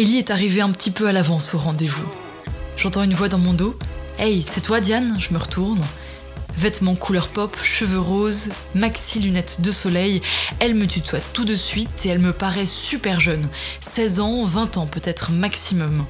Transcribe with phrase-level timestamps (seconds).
[0.00, 2.08] Ellie est arrivée un petit peu à l'avance au rendez-vous.
[2.78, 3.78] J'entends une voix dans mon dos.
[4.18, 5.18] Hey, c'est toi Diane?
[5.18, 5.84] Je me retourne.
[6.56, 10.22] Vêtements couleur pop, cheveux roses, maxi lunettes de soleil,
[10.58, 13.46] elle me tutoie tout de suite et elle me paraît super jeune,
[13.82, 16.06] 16 ans, 20 ans peut-être maximum.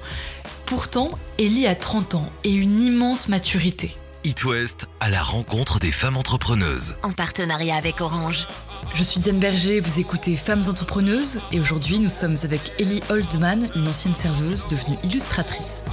[0.66, 1.10] Pourtant,
[1.40, 3.96] Ellie a 30 ans et une immense maturité.
[4.22, 6.94] It West à la rencontre des femmes entrepreneuses.
[7.02, 8.46] En partenariat avec Orange.
[8.92, 13.66] Je suis Diane Berger, vous écoutez Femmes entrepreneuses et aujourd'hui nous sommes avec Ellie Oldman,
[13.76, 15.90] une ancienne serveuse devenue illustratrice.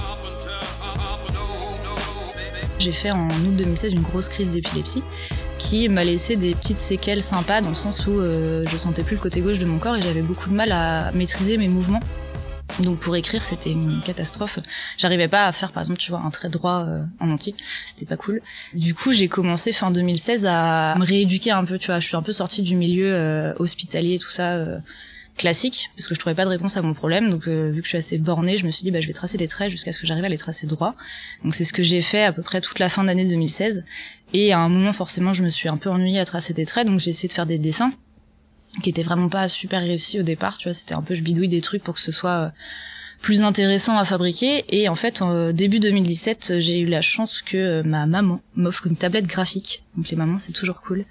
[2.78, 5.02] J'ai fait en août 2016 une grosse crise d'épilepsie
[5.58, 9.16] qui m'a laissé des petites séquelles sympas dans le sens où euh, je sentais plus
[9.16, 12.00] le côté gauche de mon corps et j'avais beaucoup de mal à maîtriser mes mouvements.
[12.80, 14.60] Donc pour écrire, c'était une catastrophe.
[14.96, 17.54] J'arrivais pas à faire, par exemple, tu vois, un trait droit euh, en entier.
[17.84, 18.40] C'était pas cool.
[18.74, 21.78] Du coup, j'ai commencé fin 2016 à me rééduquer un peu.
[21.78, 24.54] Tu vois, je suis un peu sortie du milieu euh, hospitalier, tout ça.
[24.54, 24.78] Euh,
[25.36, 27.90] classique parce que je trouvais pas de réponse à mon problème donc vu que je
[27.90, 30.00] suis assez bornée je me suis dit bah je vais tracer des traits jusqu'à ce
[30.00, 30.96] que j'arrive à les tracer droit
[31.44, 33.84] donc c'est ce que j'ai fait à peu près toute la fin d'année 2016
[34.34, 36.88] et à un moment forcément je me suis un peu ennuyée à tracer des traits
[36.88, 37.92] donc j'ai essayé de faire des dessins
[38.82, 41.48] qui était vraiment pas super réussi au départ, tu vois, c'était un peu je bidouille
[41.48, 42.48] des trucs pour que ce soit euh,
[43.20, 44.64] plus intéressant à fabriquer.
[44.68, 48.86] Et en fait en début 2017 j'ai eu la chance que euh, ma maman m'offre
[48.86, 49.82] une tablette graphique.
[49.96, 51.04] Donc les mamans c'est toujours cool.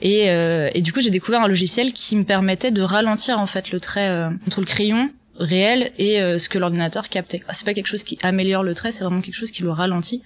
[0.00, 3.46] Et, euh, et du coup j'ai découvert un logiciel qui me permettait de ralentir en
[3.46, 7.42] fait le trait entre le crayon réel et euh, ce que l'ordinateur captait.
[7.52, 10.22] C'est pas quelque chose qui améliore le trait, c'est vraiment quelque chose qui le ralentit.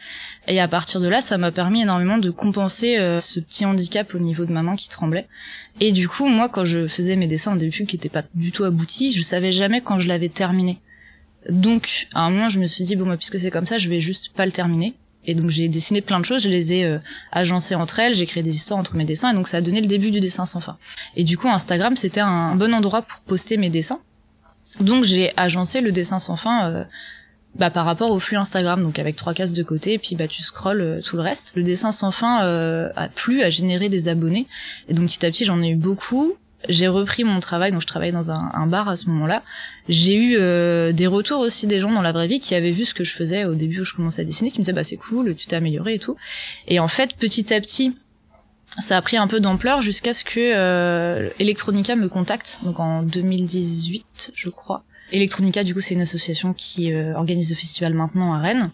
[0.48, 4.14] Et à partir de là, ça m'a permis énormément de compenser euh, ce petit handicap
[4.14, 5.28] au niveau de maman qui tremblait.
[5.80, 8.52] Et du coup, moi, quand je faisais mes dessins au début qui n'étaient pas du
[8.52, 10.80] tout aboutis, je savais jamais quand je l'avais terminé.
[11.48, 13.88] Donc, à un moment, je me suis dit bon, moi, puisque c'est comme ça, je
[13.88, 14.94] vais juste pas le terminer.
[15.24, 16.98] Et donc j'ai dessiné plein de choses, je les ai euh,
[17.30, 19.80] agencées entre elles, j'ai créé des histoires entre mes dessins, et donc ça a donné
[19.80, 20.78] le début du dessin sans fin.
[21.14, 24.00] Et du coup, Instagram, c'était un bon endroit pour poster mes dessins,
[24.80, 26.84] donc j'ai agencé le dessin sans fin euh,
[27.54, 30.26] bah, par rapport au flux Instagram, donc avec trois cases de côté, et puis bah
[30.26, 31.52] tu scrolles euh, tout le reste.
[31.54, 34.46] Le dessin sans fin euh, a plu à générer des abonnés,
[34.88, 36.34] et donc petit à petit j'en ai eu beaucoup.
[36.68, 39.42] J'ai repris mon travail, donc je travaillais dans un, bar à ce moment-là.
[39.88, 42.94] J'ai eu des retours aussi des gens dans la vraie vie qui avaient vu ce
[42.94, 44.96] que je faisais au début où je commençais à dessiner, qui me disaient bah c'est
[44.96, 46.16] cool, tu t'es amélioré et tout.
[46.68, 47.96] Et en fait petit à petit,
[48.78, 53.02] ça a pris un peu d'ampleur jusqu'à ce que euh, Electronica me contacte, donc en
[53.02, 54.84] 2018, je crois.
[55.12, 58.70] Electronica, du coup, c'est une association qui euh, organise le festival maintenant à Rennes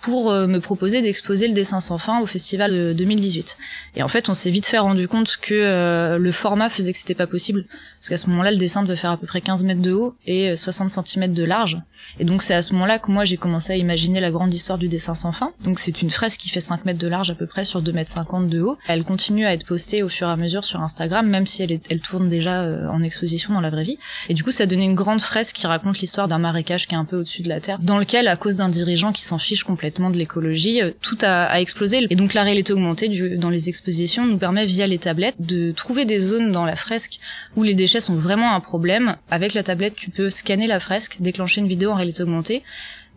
[0.00, 3.56] pour euh, me proposer d'exposer le dessin sans fin au festival de 2018.
[3.96, 6.98] Et en fait, on s'est vite fait rendu compte que euh, le format faisait que
[6.98, 7.64] c'était pas possible,
[7.96, 10.14] parce qu'à ce moment-là, le dessin devait faire à peu près 15 mètres de haut
[10.26, 11.78] et 60 euh, cm de large.
[12.20, 14.78] Et donc c'est à ce moment-là que moi j'ai commencé à imaginer la grande histoire
[14.78, 15.52] du dessin sans fin.
[15.64, 17.92] Donc c'est une fresque qui fait 5 mètres de large à peu près sur 2
[17.92, 18.78] mètres 50 de haut.
[18.86, 21.72] Elle continue à être postée au fur et à mesure sur Instagram, même si elle,
[21.72, 23.98] est, elle tourne déjà en exposition dans la vraie vie.
[24.28, 26.94] Et du coup, ça a donné une grande fresque qui raconte l'histoire d'un marécage qui
[26.94, 29.38] est un peu au-dessus de la terre, dans lequel, à cause d'un dirigeant qui s'en
[29.38, 32.06] fiche complètement de l'écologie, euh, tout a, explosé.
[32.10, 36.04] Et donc la réalité augmentée dans les expositions nous permet via les tablettes de trouver
[36.04, 37.18] des zones dans la fresque
[37.56, 39.16] où les déchets sont vraiment un problème.
[39.30, 42.62] Avec la tablette, tu peux scanner la fresque, déclencher une vidéo en réalité augmentée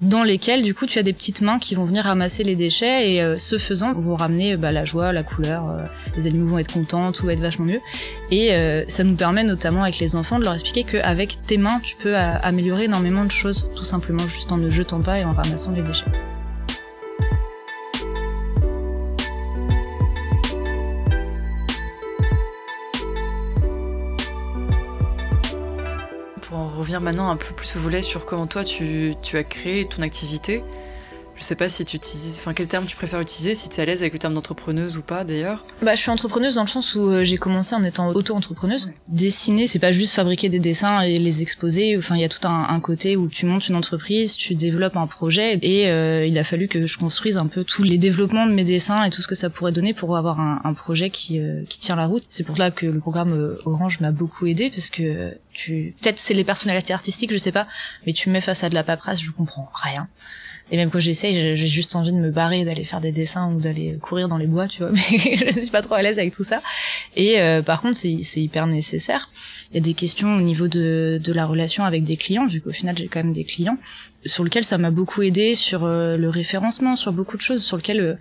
[0.02, 3.14] dans lesquelles du coup tu as des petites mains qui vont venir ramasser les déchets
[3.14, 5.82] et euh, ce faisant vont ramener bah, la joie, la couleur, euh,
[6.16, 7.82] les animaux vont être contents, tout va être vachement mieux
[8.32, 8.52] et
[8.88, 12.16] ça nous permet notamment avec les enfants de leur expliquer qu'avec tes mains tu peux
[12.16, 15.82] améliorer énormément de choses tout simplement juste en ne jetant pas et en ramassant les
[15.82, 16.06] déchets.
[26.80, 30.02] Revenir maintenant un peu plus au volet sur comment toi tu, tu as créé ton
[30.02, 30.64] activité.
[31.40, 33.80] Je sais pas si tu utilises, enfin quel terme tu préfères utiliser, si tu es
[33.80, 35.64] à l'aise avec le terme d'entrepreneuse ou pas d'ailleurs.
[35.82, 38.92] Bah je suis entrepreneuse dans le sens où euh, j'ai commencé en étant auto-entrepreneuse.
[39.08, 41.98] Dessiner, c'est pas juste fabriquer des dessins et les exposer.
[41.98, 44.98] Enfin il y a tout un, un, côté où tu montes une entreprise, tu développes
[44.98, 48.46] un projet et euh, il a fallu que je construise un peu tous les développements
[48.46, 51.10] de mes dessins et tout ce que ça pourrait donner pour avoir un, un projet
[51.10, 52.26] qui, euh, qui tient la route.
[52.30, 56.34] C'est pour ça que le programme Orange m'a beaucoup aidé parce que tu peut-être c'est
[56.34, 57.68] les personnalités artistiques, je sais pas,
[58.06, 60.10] mais tu me mets face à de la paperasse, je comprends rien.
[60.72, 63.60] Et même quand j'essaye, j'ai juste envie de me barrer, d'aller faire des dessins ou
[63.60, 64.92] d'aller courir dans les bois, tu vois.
[65.12, 66.62] Mais je suis pas trop à l'aise avec tout ça.
[67.16, 69.30] Et euh, par contre, c'est hyper nécessaire.
[69.72, 72.62] Il y a des questions au niveau de, de la relation avec des clients, vu
[72.62, 73.78] qu'au final, j'ai quand même des clients,
[74.26, 77.78] sur lequel ça m'a beaucoup aidé, sur euh, le référencement, sur beaucoup de choses, sur
[77.78, 78.14] lequel euh,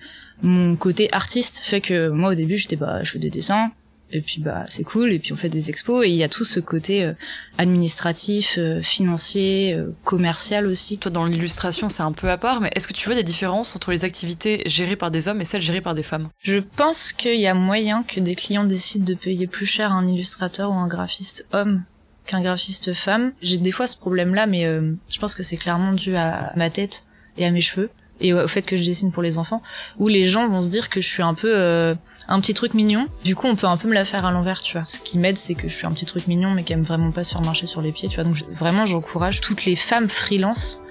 [0.42, 3.70] mon côté artiste fait que moi, au début, j'étais, bah, je fais des dessins,
[4.10, 6.28] et puis bah c'est cool et puis on fait des expos et il y a
[6.28, 7.12] tout ce côté euh,
[7.58, 10.98] administratif euh, financier euh, commercial aussi.
[10.98, 13.76] Toi dans l'illustration c'est un peu à part mais est-ce que tu vois des différences
[13.76, 16.28] entre les activités gérées par des hommes et celles gérées par des femmes?
[16.42, 20.06] Je pense qu'il y a moyen que des clients décident de payer plus cher un
[20.06, 21.84] illustrateur ou un graphiste homme
[22.28, 23.32] qu'un graphiste femme.
[23.42, 26.70] J'ai des fois ce problème-là, mais euh, je pense que c'est clairement dû à ma
[26.70, 27.04] tête
[27.36, 27.90] et à mes cheveux
[28.20, 29.62] et au fait que je dessine pour les enfants,
[29.98, 31.94] où les gens vont se dire que je suis un peu euh,
[32.28, 33.06] un petit truc mignon.
[33.24, 34.84] Du coup, on peut un peu me la faire à l'envers, tu vois.
[34.84, 37.10] Ce qui m'aide, c'est que je suis un petit truc mignon, mais qui aime vraiment
[37.10, 38.24] pas se faire marcher sur les pieds, tu vois.
[38.24, 40.82] Donc vraiment, j'encourage toutes les femmes freelance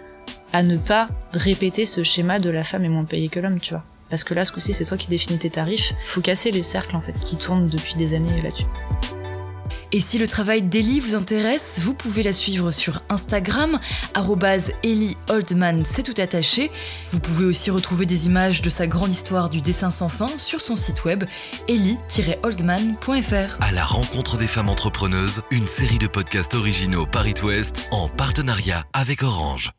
[0.53, 3.73] à ne pas répéter ce schéma de la femme est moins payée que l'homme, tu
[3.73, 3.83] vois.
[4.09, 5.93] Parce que là, ce coup-ci, c'est toi qui définis tes tarifs.
[6.05, 8.63] Faut casser les cercles, en fait, qui tournent depuis des années là-dessus.
[9.91, 13.79] Et si le travail d'Ellie vous intéresse, vous pouvez la suivre sur Instagram,
[14.83, 16.71] Ellie Oldman, c'est tout attaché.
[17.09, 20.59] Vous pouvez aussi retrouver des images de sa grande histoire du dessin sans fin sur
[20.61, 21.23] son site web
[21.67, 23.57] ellie-oldman.fr.
[23.61, 28.83] À la rencontre des femmes entrepreneuses, une série de podcasts originaux Paris Ouest en partenariat
[28.93, 29.71] avec Orange.